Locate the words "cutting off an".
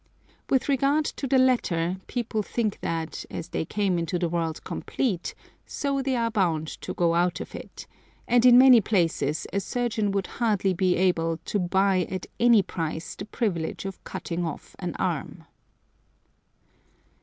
14.03-14.95